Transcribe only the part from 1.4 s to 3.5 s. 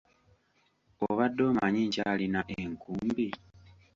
omanyi nkyalina enkumbi?